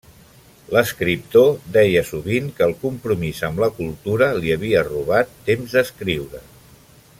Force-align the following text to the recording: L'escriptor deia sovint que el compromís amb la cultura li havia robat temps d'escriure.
L'escriptor 0.75 1.51
deia 1.75 2.01
sovint 2.11 2.47
que 2.59 2.65
el 2.69 2.73
compromís 2.85 3.43
amb 3.49 3.63
la 3.65 3.69
cultura 3.77 4.33
li 4.41 4.57
havia 4.57 4.83
robat 4.89 5.37
temps 5.51 5.77
d'escriure. 5.79 6.45